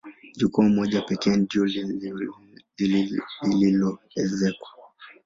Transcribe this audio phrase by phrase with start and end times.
[0.37, 1.65] Jukwaa moja pekee ndilo
[2.79, 4.69] lililoezekwa.